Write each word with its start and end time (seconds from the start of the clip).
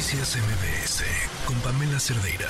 Noticias 0.00 0.34
MBS 0.34 1.04
con 1.44 1.54
Pamela 1.60 2.00
Cerdeira. 2.00 2.48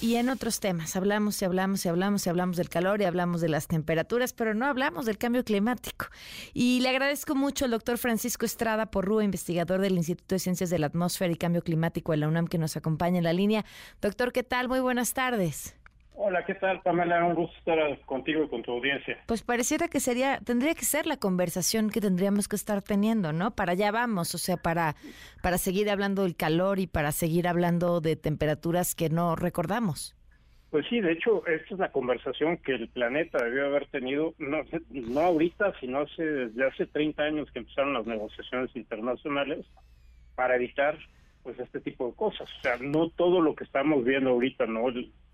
Y 0.00 0.14
en 0.14 0.28
otros 0.28 0.60
temas, 0.60 0.94
hablamos 0.94 1.42
y 1.42 1.44
hablamos 1.44 1.84
y 1.84 1.88
hablamos 1.88 2.24
y 2.24 2.30
hablamos 2.30 2.56
del 2.56 2.68
calor 2.68 3.00
y 3.00 3.06
hablamos 3.06 3.40
de 3.40 3.48
las 3.48 3.66
temperaturas, 3.66 4.32
pero 4.32 4.54
no 4.54 4.66
hablamos 4.66 5.04
del 5.04 5.18
cambio 5.18 5.42
climático. 5.42 6.06
Y 6.54 6.78
le 6.78 6.90
agradezco 6.90 7.34
mucho 7.34 7.64
al 7.64 7.72
doctor 7.72 7.98
Francisco 7.98 8.46
Estrada 8.46 8.86
Porrúa, 8.86 9.24
investigador 9.24 9.80
del 9.80 9.96
Instituto 9.96 10.36
de 10.36 10.38
Ciencias 10.38 10.70
de 10.70 10.78
la 10.78 10.86
Atmósfera 10.86 11.32
y 11.32 11.36
Cambio 11.36 11.62
Climático 11.62 12.12
de 12.12 12.18
la 12.18 12.28
UNAM, 12.28 12.46
que 12.46 12.58
nos 12.58 12.76
acompaña 12.76 13.18
en 13.18 13.24
la 13.24 13.32
línea. 13.32 13.64
Doctor, 14.00 14.32
¿qué 14.32 14.44
tal? 14.44 14.68
Muy 14.68 14.78
buenas 14.78 15.14
tardes. 15.14 15.74
Hola, 16.14 16.44
¿qué 16.44 16.54
tal, 16.54 16.82
Pamela? 16.82 17.24
Un 17.24 17.34
gusto 17.34 17.56
estar 17.58 17.98
contigo 18.00 18.44
y 18.44 18.48
con 18.48 18.62
tu 18.62 18.72
audiencia. 18.72 19.18
Pues 19.26 19.42
pareciera 19.42 19.88
que 19.88 19.98
sería, 19.98 20.38
tendría 20.44 20.74
que 20.74 20.84
ser 20.84 21.06
la 21.06 21.16
conversación 21.16 21.90
que 21.90 22.00
tendríamos 22.00 22.48
que 22.48 22.56
estar 22.56 22.82
teniendo, 22.82 23.32
¿no? 23.32 23.52
Para 23.52 23.72
allá 23.72 23.90
vamos, 23.90 24.34
o 24.34 24.38
sea, 24.38 24.56
para, 24.56 24.94
para 25.42 25.58
seguir 25.58 25.90
hablando 25.90 26.22
del 26.22 26.36
calor 26.36 26.78
y 26.78 26.86
para 26.86 27.12
seguir 27.12 27.48
hablando 27.48 28.00
de 28.00 28.16
temperaturas 28.16 28.94
que 28.94 29.08
no 29.08 29.36
recordamos. 29.36 30.14
Pues 30.70 30.86
sí, 30.88 31.00
de 31.00 31.12
hecho, 31.12 31.46
esta 31.46 31.74
es 31.74 31.80
la 31.80 31.92
conversación 31.92 32.56
que 32.58 32.72
el 32.72 32.88
planeta 32.88 33.42
debió 33.42 33.66
haber 33.66 33.86
tenido, 33.88 34.34
no, 34.38 34.62
no 34.90 35.20
ahorita, 35.20 35.74
sino 35.80 36.00
hace, 36.00 36.24
desde 36.24 36.66
hace 36.66 36.86
30 36.86 37.22
años 37.22 37.50
que 37.52 37.58
empezaron 37.58 37.94
las 37.94 38.06
negociaciones 38.06 38.74
internacionales 38.74 39.66
para 40.34 40.56
evitar 40.56 40.98
pues 41.42 41.58
este 41.58 41.80
tipo 41.80 42.06
de 42.06 42.14
cosas. 42.14 42.48
O 42.58 42.62
sea, 42.62 42.76
no 42.78 43.10
todo 43.10 43.40
lo 43.40 43.54
que 43.54 43.64
estamos 43.64 44.04
viendo 44.04 44.30
ahorita, 44.30 44.66
no 44.66 44.80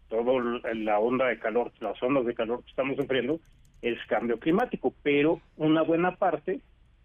todo 0.09 0.41
la 0.41 0.99
onda 0.99 1.27
de 1.27 1.39
calor, 1.39 1.73
las 1.81 2.03
ondas 2.03 2.25
de 2.27 2.35
calor 2.35 2.63
que 2.63 2.71
estamos 2.71 2.97
sufriendo, 2.97 3.41
es 3.83 3.99
cambio 4.09 4.39
climático, 4.39 4.95
pero 5.03 5.41
una 5.57 5.83
buena 5.83 6.17
parte 6.17 6.61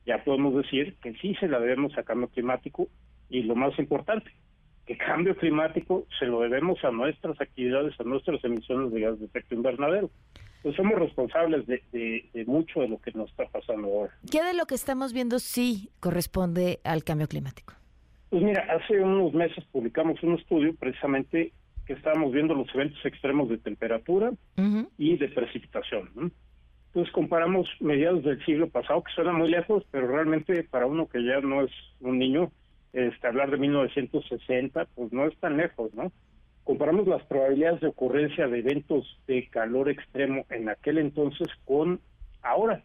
ya 0.06 0.24
podemos 0.24 0.56
decir 0.56 0.96
que 1.02 1.14
sí 1.16 1.36
se 1.36 1.48
la 1.48 1.60
debemos 1.60 1.98
a 1.98 2.04
cambio 2.04 2.28
climático 2.28 2.88
y 3.30 3.44
lo 3.44 3.56
más 3.56 3.78
importante, 3.80 4.32
que 4.86 4.98
cambio 4.98 5.36
climático 5.36 6.06
se 6.20 6.26
lo 6.26 6.42
debemos 6.42 6.84
a 6.84 6.92
nuestras 6.92 7.40
actividades, 7.40 7.98
a 8.00 8.04
nuestras 8.04 8.44
emisiones 8.44 8.92
de 8.92 9.02
gas 9.02 9.20
de 9.20 9.26
efecto 9.26 9.56
invernadero. 9.56 10.10
Pues 10.62 10.76
somos 10.76 10.98
responsables 10.98 11.66
de, 11.68 11.82
de 11.92 12.46
mucho 12.46 12.82
de 12.82 12.88
lo 12.88 12.98
que 13.00 13.12
nos 13.12 13.30
está 13.30 13.46
pasando 13.48 13.88
ahora. 13.88 14.14
¿Qué 14.32 14.42
de 14.42 14.54
lo 14.54 14.66
que 14.66 14.76
estamos 14.76 15.12
viendo 15.12 15.40
sí 15.40 15.90
corresponde 16.00 16.80
al 16.86 17.04
cambio 17.04 17.28
climático? 17.28 17.74
Pues 18.30 18.42
mira, 18.42 18.66
hace 18.70 19.00
unos 19.00 19.34
meses 19.34 19.64
publicamos 19.72 20.22
un 20.24 20.36
estudio 20.36 20.74
precisamente 20.76 21.52
que 21.94 22.00
estábamos 22.00 22.32
viendo 22.32 22.56
los 22.56 22.74
eventos 22.74 23.06
extremos 23.06 23.50
de 23.50 23.60
temperatura 23.60 24.32
y 24.98 25.18
de 25.18 25.28
precipitación. 25.30 26.10
Entonces 26.88 27.14
comparamos 27.14 27.68
mediados 27.80 28.24
del 28.24 28.44
siglo 28.46 28.68
pasado, 28.68 29.04
que 29.04 29.14
suena 29.14 29.32
muy 29.32 29.50
lejos, 29.50 29.84
pero 29.92 30.08
realmente 30.08 30.64
para 30.64 30.88
uno 30.88 31.08
que 31.08 31.24
ya 31.24 31.40
no 31.42 31.62
es 31.64 31.72
un 32.00 32.18
niño, 32.18 32.52
este, 32.94 33.28
hablar 33.28 33.52
de 33.52 33.58
1960, 33.58 34.86
pues 34.96 35.14
no 35.14 35.26
es 35.28 35.38
tan 35.38 35.58
lejos, 35.58 35.94
¿no? 35.94 36.12
Comparamos 36.64 37.08
las 37.08 37.24
probabilidades 37.26 37.82
de 37.82 37.88
ocurrencia 37.88 38.48
de 38.48 38.60
eventos 38.60 39.20
de 39.28 39.48
calor 39.50 39.90
extremo 39.90 40.46
en 40.50 40.70
aquel 40.70 40.98
entonces 40.98 41.48
con 41.66 42.00
ahora. 42.42 42.84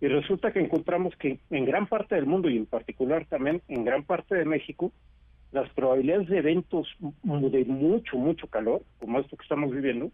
Y 0.00 0.06
resulta 0.06 0.52
que 0.52 0.60
encontramos 0.60 1.14
que 1.16 1.38
en 1.50 1.64
gran 1.64 1.86
parte 1.86 2.14
del 2.14 2.26
mundo 2.26 2.48
y 2.48 2.56
en 2.56 2.66
particular 2.66 3.26
también 3.26 3.60
en 3.68 3.84
gran 3.84 4.04
parte 4.04 4.36
de 4.36 4.44
México, 4.44 4.92
las 5.52 5.68
probabilidades 5.70 6.28
de 6.28 6.38
eventos 6.38 6.88
de 7.00 7.64
mucho, 7.64 8.16
mucho 8.16 8.46
calor, 8.48 8.82
como 8.98 9.18
esto 9.18 9.36
que 9.36 9.42
estamos 9.42 9.70
viviendo, 9.70 10.10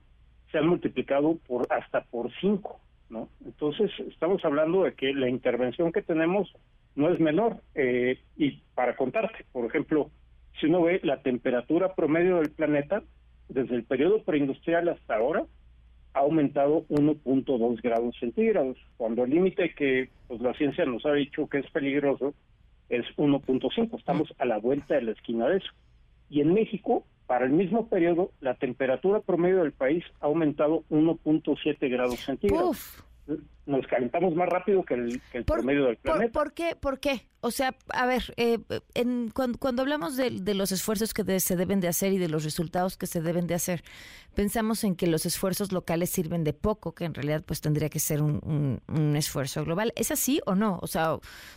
se 0.52 0.58
han 0.58 0.68
multiplicado 0.68 1.36
por 1.46 1.66
hasta 1.72 2.02
por 2.04 2.30
cinco, 2.40 2.80
¿no? 3.10 3.28
Entonces, 3.44 3.90
estamos 4.08 4.44
hablando 4.44 4.84
de 4.84 4.94
que 4.94 5.12
la 5.12 5.28
intervención 5.28 5.92
que 5.92 6.02
tenemos 6.02 6.52
no 6.94 7.10
es 7.12 7.18
menor. 7.18 7.56
Eh, 7.74 8.18
y 8.36 8.62
para 8.74 8.96
contarte, 8.96 9.44
por 9.52 9.66
ejemplo, 9.66 10.10
si 10.60 10.66
uno 10.66 10.82
ve 10.82 11.00
la 11.02 11.22
temperatura 11.22 11.94
promedio 11.94 12.36
del 12.36 12.50
planeta, 12.50 13.02
desde 13.48 13.74
el 13.74 13.84
periodo 13.84 14.22
preindustrial 14.22 14.88
hasta 14.88 15.16
ahora, 15.16 15.44
ha 16.14 16.20
aumentado 16.20 16.84
1.2 16.88 17.82
grados 17.82 18.16
centígrados, 18.20 18.78
cuando 18.96 19.24
el 19.24 19.30
límite 19.30 19.74
que 19.74 20.10
pues, 20.28 20.40
la 20.40 20.54
ciencia 20.54 20.84
nos 20.86 21.04
ha 21.04 21.12
dicho 21.12 21.48
que 21.48 21.58
es 21.58 21.70
peligroso 21.72 22.34
es 22.88 23.04
1.5. 23.16 23.98
Estamos 23.98 24.34
a 24.38 24.44
la 24.44 24.58
vuelta 24.58 24.94
de 24.94 25.02
la 25.02 25.12
esquina 25.12 25.48
de 25.48 25.58
eso. 25.58 25.70
Y 26.30 26.40
en 26.40 26.54
México, 26.54 27.04
para 27.26 27.44
el 27.44 27.52
mismo 27.52 27.88
periodo, 27.88 28.30
la 28.40 28.54
temperatura 28.54 29.20
promedio 29.20 29.62
del 29.62 29.72
país 29.72 30.04
ha 30.20 30.26
aumentado 30.26 30.84
1.7 30.90 31.90
grados 31.90 32.20
centígrados 32.20 33.04
nos 33.66 33.86
calentamos 33.86 34.34
más 34.34 34.48
rápido 34.48 34.82
que 34.84 34.94
el, 34.94 35.20
promedio 35.46 35.86
del 35.86 35.96
planeta. 35.96 36.32
Por, 36.32 36.52
qué? 36.52 36.76
¿Por 36.78 37.00
qué? 37.00 37.28
O 37.40 37.50
sea, 37.50 37.74
a 37.88 38.06
ver, 38.06 38.34
eh, 38.36 38.58
en, 38.94 39.30
cuando, 39.30 39.82
hablamos 39.82 40.16
de, 40.16 40.54
los 40.54 40.72
esfuerzos 40.72 41.14
que 41.14 41.40
se 41.40 41.56
deben 41.56 41.80
de 41.80 41.88
hacer 41.88 42.12
y 42.12 42.18
de 42.18 42.28
los 42.28 42.44
resultados 42.44 42.96
que 42.96 43.06
se 43.06 43.20
deben 43.20 43.46
de 43.46 43.54
hacer, 43.54 43.82
pensamos 44.34 44.84
en 44.84 44.96
que 44.96 45.06
los 45.06 45.26
esfuerzos 45.26 45.72
locales 45.72 46.10
sirven 46.10 46.44
de 46.44 46.52
poco, 46.52 46.94
que 46.94 47.04
en 47.04 47.14
realidad 47.14 47.42
pues 47.46 47.60
tendría 47.60 47.88
que 47.88 47.98
ser 47.98 48.22
un, 48.22 48.80
esfuerzo 49.16 49.64
global. 49.64 49.92
¿Es 49.96 50.10
así 50.10 50.40
o 50.46 50.54
no? 50.54 50.78
O 50.82 50.86
sea, 50.86 51.16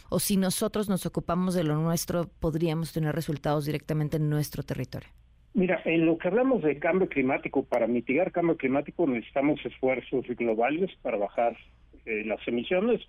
o 0.10 0.20
si 0.20 0.38
nosotros 0.38 0.90
nos 0.90 1.06
ocupamos 1.06 1.56
de 1.56 1.64
lo 1.64 1.76
nuestro, 1.76 2.30
podríamos 2.40 2.94
tener 2.94 3.14
resultados 3.14 3.66
directamente 3.66 4.18
en 4.18 4.30
nuestro 4.30 4.64
territorio. 4.64 5.10
Mira, 5.54 5.82
en 5.86 6.06
lo 6.06 6.18
que 6.18 6.28
hablamos 6.28 6.62
de 6.62 6.78
cambio 6.78 7.10
climático, 7.10 7.64
para 7.64 7.88
mitigar 7.88 8.32
cambio 8.32 8.58
climático 8.58 9.08
necesitamos 9.08 9.60
esfuerzos 9.66 10.24
globales 10.38 10.92
para 11.02 11.18
bajar 11.18 11.58
eh, 12.08 12.24
las 12.26 12.46
emisiones 12.48 13.02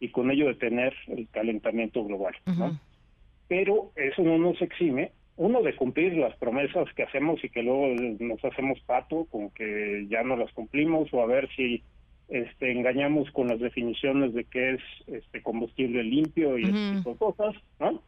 y 0.00 0.08
con 0.08 0.30
ello 0.30 0.46
detener 0.46 0.94
el 1.08 1.28
calentamiento 1.28 2.04
global. 2.04 2.34
Pero 3.48 3.92
eso 3.96 4.22
no 4.22 4.38
nos 4.38 4.60
exime, 4.62 5.12
uno, 5.36 5.62
de 5.62 5.74
cumplir 5.76 6.14
las 6.14 6.36
promesas 6.36 6.86
que 6.94 7.02
hacemos 7.02 7.42
y 7.44 7.50
que 7.50 7.62
luego 7.62 7.88
nos 8.20 8.44
hacemos 8.44 8.80
pato 8.86 9.26
con 9.26 9.50
que 9.50 10.06
ya 10.08 10.22
no 10.22 10.36
las 10.36 10.52
cumplimos 10.52 11.12
o 11.12 11.22
a 11.22 11.26
ver 11.26 11.48
si 11.56 11.82
este, 12.28 12.72
engañamos 12.72 13.30
con 13.32 13.48
las 13.48 13.60
definiciones 13.60 14.32
de 14.32 14.44
qué 14.44 14.74
es 14.74 14.80
este 15.08 15.42
combustible 15.42 16.02
limpio 16.04 16.56
y 16.58 16.62
ese 16.62 16.96
tipo 16.96 17.10
de 17.10 17.16
cosas, 17.16 17.54
¿no? 17.80 18.00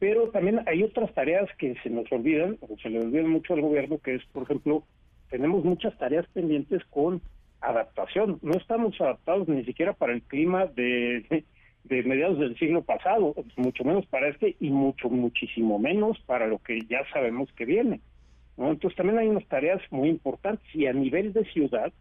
pero 0.00 0.30
también 0.30 0.62
hay 0.66 0.82
otras 0.82 1.12
tareas 1.14 1.46
que 1.58 1.76
se 1.82 1.90
nos 1.90 2.10
olvidan, 2.10 2.56
o 2.62 2.76
se 2.82 2.88
le 2.88 3.00
olvidan 3.00 3.28
mucho 3.28 3.52
al 3.52 3.60
gobierno, 3.60 3.98
que 3.98 4.14
es, 4.14 4.24
por 4.32 4.44
ejemplo, 4.44 4.82
tenemos 5.28 5.62
muchas 5.62 5.96
tareas 5.98 6.26
pendientes 6.32 6.82
con 6.86 7.20
adaptación. 7.60 8.38
No 8.42 8.54
estamos 8.54 9.00
adaptados 9.00 9.48
ni 9.48 9.64
siquiera 9.64 9.92
para 9.92 10.12
el 10.12 10.22
clima 10.22 10.66
de, 10.66 11.44
de 11.84 12.02
mediados 12.02 12.38
del 12.38 12.58
siglo 12.58 12.82
pasado, 12.82 13.34
mucho 13.56 13.84
menos 13.84 14.06
para 14.06 14.28
este 14.28 14.56
y 14.60 14.70
mucho, 14.70 15.08
muchísimo 15.08 15.78
menos 15.78 16.18
para 16.26 16.46
lo 16.46 16.58
que 16.58 16.80
ya 16.88 17.00
sabemos 17.12 17.50
que 17.52 17.64
viene. 17.64 18.00
Entonces 18.56 18.96
también 18.96 19.18
hay 19.18 19.28
unas 19.28 19.46
tareas 19.46 19.80
muy 19.90 20.08
importantes 20.08 20.66
y 20.74 20.86
a 20.86 20.92
nivel 20.92 21.32
de 21.32 21.44
ciudad 21.46 21.92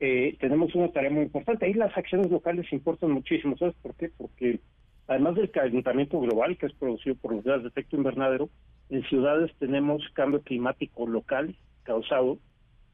eh, 0.00 0.36
tenemos 0.40 0.74
una 0.74 0.90
tarea 0.92 1.10
muy 1.10 1.22
importante. 1.22 1.66
Ahí 1.66 1.74
las 1.74 1.96
acciones 1.96 2.30
locales 2.30 2.72
importan 2.72 3.12
muchísimo. 3.12 3.56
¿Sabes 3.56 3.74
por 3.82 3.94
qué? 3.94 4.10
Porque 4.16 4.60
además 5.06 5.36
del 5.36 5.50
calentamiento 5.50 6.20
global 6.20 6.56
que 6.56 6.66
es 6.66 6.72
producido 6.74 7.14
por 7.16 7.34
los 7.34 7.44
gases 7.44 7.62
de 7.62 7.68
efecto 7.68 7.96
invernadero, 7.96 8.48
en 8.90 9.02
ciudades 9.04 9.52
tenemos 9.58 10.02
cambio 10.14 10.42
climático 10.42 11.06
local 11.06 11.54
causado 11.84 12.38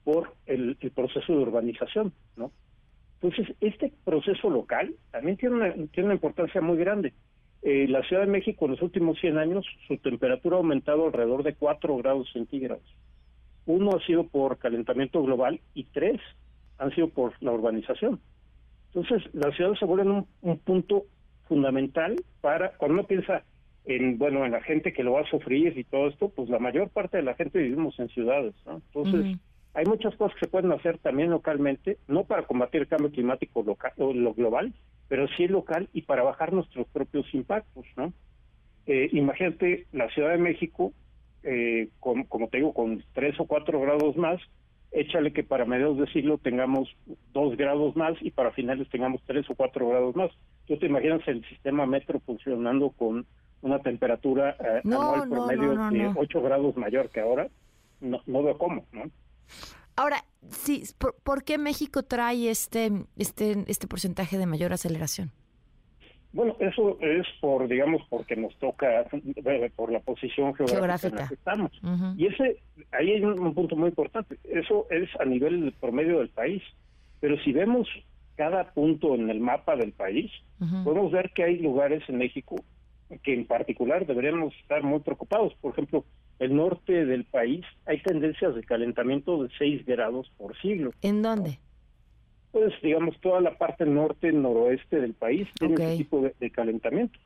por 0.04 0.34
el, 0.46 0.76
proceso 0.94 1.32
de 1.32 1.38
urbanización, 1.38 2.12
¿no? 2.36 2.52
Entonces, 3.20 3.56
este 3.60 3.92
proceso 4.04 4.50
local 4.50 4.94
también 5.10 5.36
tiene 5.38 5.54
una, 5.54 5.72
tiene 5.72 6.04
una 6.04 6.14
importancia 6.14 6.60
muy 6.60 6.76
grande. 6.76 7.14
Eh, 7.62 7.88
la 7.88 8.02
Ciudad 8.02 8.22
de 8.22 8.30
México 8.30 8.66
en 8.66 8.72
los 8.72 8.82
últimos 8.82 9.18
100 9.18 9.38
años, 9.38 9.66
su 9.88 9.96
temperatura 9.96 10.56
ha 10.56 10.58
aumentado 10.58 11.06
alrededor 11.06 11.42
de 11.42 11.54
4 11.54 11.96
grados 11.96 12.30
centígrados. 12.32 12.84
Uno 13.64 13.96
ha 13.96 14.04
sido 14.04 14.24
por 14.26 14.58
calentamiento 14.58 15.22
global 15.22 15.60
y 15.72 15.84
tres 15.84 16.20
han 16.76 16.94
sido 16.94 17.08
por 17.08 17.32
la 17.42 17.52
urbanización. 17.52 18.20
Entonces, 18.92 19.22
las 19.32 19.56
ciudades 19.56 19.78
se 19.78 19.86
vuelven 19.86 20.26
un 20.42 20.58
punto 20.58 21.06
fundamental 21.48 22.16
para, 22.42 22.72
cuando 22.76 22.98
uno 22.98 23.06
piensa 23.06 23.42
en, 23.84 24.18
bueno, 24.18 24.44
en 24.44 24.52
la 24.52 24.62
gente 24.62 24.92
que 24.92 25.02
lo 25.02 25.12
va 25.12 25.22
a 25.22 25.30
sufrir 25.30 25.76
y 25.78 25.84
todo 25.84 26.08
esto, 26.08 26.28
pues 26.30 26.48
la 26.48 26.58
mayor 26.58 26.88
parte 26.88 27.18
de 27.18 27.22
la 27.22 27.34
gente 27.34 27.58
vivimos 27.58 27.98
en 27.98 28.08
ciudades, 28.08 28.54
¿no? 28.66 28.80
Entonces, 28.94 29.36
hay 29.74 29.84
muchas 29.86 30.14
cosas 30.16 30.34
que 30.34 30.46
se 30.46 30.50
pueden 30.50 30.72
hacer 30.72 30.98
también 30.98 31.30
localmente, 31.30 31.98
no 32.06 32.24
para 32.24 32.46
combatir 32.46 32.82
el 32.82 32.88
cambio 32.88 33.10
climático 33.10 33.62
local, 33.62 33.92
o 33.98 34.12
lo 34.12 34.32
global, 34.32 34.72
pero 35.08 35.26
sí 35.36 35.48
local 35.48 35.88
y 35.92 36.02
para 36.02 36.22
bajar 36.22 36.52
nuestros 36.52 36.86
propios 36.88 37.26
impactos, 37.34 37.84
¿no? 37.96 38.12
Eh, 38.86 39.08
imagínate 39.12 39.86
la 39.92 40.08
Ciudad 40.10 40.30
de 40.30 40.38
México, 40.38 40.92
eh, 41.42 41.88
con, 42.00 42.24
como 42.24 42.48
te 42.48 42.58
digo, 42.58 42.72
con 42.72 43.02
tres 43.14 43.38
o 43.40 43.46
cuatro 43.46 43.80
grados 43.80 44.16
más, 44.16 44.40
échale 44.92 45.32
que 45.32 45.42
para 45.42 45.64
mediados 45.64 45.98
de 45.98 46.06
siglo 46.06 46.38
tengamos 46.38 46.88
dos 47.32 47.56
grados 47.56 47.96
más 47.96 48.14
y 48.20 48.30
para 48.30 48.52
finales 48.52 48.88
tengamos 48.90 49.22
tres 49.26 49.48
o 49.50 49.54
cuatro 49.54 49.88
grados 49.88 50.14
más. 50.14 50.30
¿Tú 50.66 50.78
te 50.78 50.86
imaginas 50.86 51.26
el 51.26 51.44
sistema 51.48 51.84
metro 51.84 52.20
funcionando 52.20 52.90
con 52.90 53.26
una 53.60 53.80
temperatura 53.80 54.56
eh, 54.60 54.82
anual 54.84 55.28
promedio 55.28 55.74
de 55.90 56.12
8 56.14 56.42
grados 56.42 56.76
mayor 56.76 57.10
que 57.10 57.20
ahora? 57.20 57.48
No, 58.00 58.20
no 58.26 58.42
veo 58.42 58.56
cómo, 58.56 58.84
¿no? 58.92 59.04
Ahora, 59.96 60.24
sí, 60.50 60.82
¿por, 60.98 61.44
qué 61.44 61.58
México 61.58 62.02
trae 62.02 62.50
este, 62.50 62.90
este, 63.16 63.64
este 63.68 63.86
porcentaje 63.86 64.38
de 64.38 64.46
mayor 64.46 64.72
aceleración? 64.72 65.30
Bueno, 66.32 66.56
eso 66.58 66.98
es 67.00 67.24
por, 67.40 67.68
digamos, 67.68 68.02
porque 68.10 68.34
nos 68.34 68.56
toca, 68.58 69.02
eh, 69.02 69.70
por 69.76 69.92
la 69.92 70.00
posición 70.00 70.52
geográfica, 70.54 71.08
en 71.08 71.14
la 71.14 71.28
que 71.28 71.34
estamos. 71.34 71.70
Y 72.16 72.26
ese, 72.26 72.58
ahí 72.90 73.12
hay 73.12 73.24
un, 73.24 73.54
punto 73.54 73.76
muy 73.76 73.90
importante. 73.90 74.36
Eso 74.42 74.88
es 74.90 75.08
a 75.20 75.24
nivel 75.24 75.72
promedio 75.80 76.18
del 76.18 76.30
país. 76.30 76.60
Pero 77.20 77.38
si 77.44 77.52
vemos 77.52 77.88
cada 78.34 78.72
punto 78.72 79.14
en 79.14 79.30
el 79.30 79.38
mapa 79.38 79.76
del 79.76 79.92
país, 79.92 80.32
podemos 80.82 81.12
ver 81.12 81.30
que 81.34 81.44
hay 81.44 81.58
lugares 81.58 82.02
en 82.08 82.18
México 82.18 82.56
que 83.22 83.34
en 83.34 83.46
particular 83.46 84.04
deberíamos 84.04 84.52
estar 84.56 84.82
muy 84.82 85.00
preocupados. 85.00 85.54
Por 85.60 85.72
ejemplo, 85.72 86.04
el 86.38 86.54
norte 86.54 87.04
del 87.04 87.24
país 87.24 87.64
hay 87.86 88.02
tendencias 88.02 88.54
de 88.54 88.62
calentamiento 88.62 89.42
de 89.42 89.50
6 89.58 89.86
grados 89.86 90.30
por 90.36 90.56
siglo. 90.60 90.92
¿En 91.02 91.22
dónde? 91.22 91.58
pues 92.54 92.72
digamos 92.82 93.20
toda 93.20 93.40
la 93.40 93.58
parte 93.58 93.84
norte 93.84 94.30
noroeste 94.30 95.00
del 95.00 95.12
país 95.12 95.48
tiene 95.58 95.74
ese 95.74 95.96
tipo 95.96 96.20
de, 96.38 96.50
calentamiento. 96.52 97.18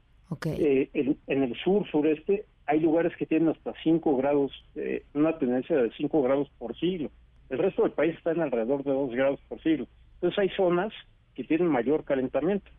Eh, 0.46 0.88
en, 0.94 1.42
el 1.42 1.54
sur 1.62 1.86
sureste 1.90 2.46
hay 2.64 2.80
lugares 2.80 3.14
que 3.18 3.26
tienen 3.26 3.50
hasta 3.50 3.74
5 3.82 4.16
grados, 4.16 4.52
eh, 4.74 5.04
una 5.12 5.38
tendencia 5.38 5.76
de 5.76 5.90
5 5.92 6.22
grados 6.22 6.48
por 6.58 6.74
siglo. 6.78 7.10
El 7.50 7.58
resto 7.58 7.82
del 7.82 7.92
país 7.92 8.16
está 8.16 8.30
en 8.30 8.40
alrededor 8.40 8.84
de 8.84 8.90
2 8.90 9.10
grados 9.10 9.40
por 9.50 9.62
siglo. 9.62 9.86
Entonces 10.14 10.38
hay 10.38 10.48
zonas 10.56 10.94
que 11.34 11.44
tienen 11.44 11.68
mayor 11.68 12.04
calentamiento. 12.04 12.70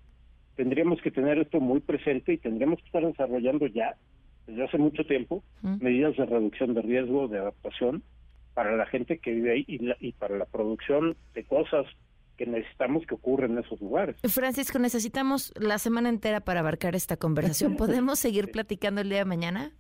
Tendríamos 0.56 1.00
que 1.04 1.12
tener 1.12 1.38
esto 1.38 1.60
muy 1.60 1.82
presente 1.82 2.34
y 2.34 2.38
tendríamos 2.40 2.80
que 2.80 2.86
estar 2.88 3.06
desarrollando 3.06 3.68
ya, 3.68 3.96
desde 4.50 4.63
hace 4.63 4.78
mucho 4.78 5.04
tiempo, 5.06 5.44
medidas 5.62 6.18
de 6.18 6.25
reducción 6.25 6.74
de 6.74 6.81
riesgo, 6.81 7.28
de 7.28 7.40
adaptación 7.40 8.04
para 8.54 8.75
la 8.75 8.86
gente 8.88 9.19
que 9.19 9.31
vive 9.31 9.54
ahí 9.54 9.66
y, 9.68 9.80
y 10.00 10.12
para 10.13 10.38
la 10.38 10.46
producción 10.46 11.16
de 11.34 11.44
cosas 11.46 11.86
que 12.38 12.46
necesitamos 12.46 13.06
que 13.06 13.16
ocurra 13.16 13.46
en 13.46 13.57
esos 13.57 13.80
lugares. 13.81 14.16
Francisco, 14.24 14.80
necesitamos 14.80 15.54
la 15.60 15.78
semana 15.78 16.10
entera 16.10 16.40
para 16.40 16.62
abarcar 16.62 16.96
esta 16.96 17.18
conversación. 17.18 17.75
¿Podemos 17.78 18.18
seguir 18.18 18.50
platicando 18.51 19.01
el 19.01 19.10
día 19.10 19.19
de 19.19 19.25
mañana? 19.25 19.72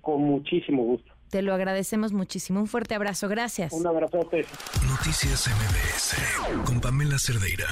Con 0.00 0.22
muchísimo 0.22 0.84
gusto. 0.84 1.12
Te 1.30 1.42
lo 1.42 1.54
agradecemos 1.54 2.12
muchísimo. 2.12 2.60
Un 2.60 2.66
fuerte 2.66 2.94
abrazo. 2.94 3.28
Gracias. 3.28 3.72
Un 3.72 3.86
abrazote. 3.86 4.44
Noticias 4.88 5.48
MBS 5.48 6.64
con 6.66 6.80
Pamela 6.80 7.18
Cerdeira. 7.18 7.66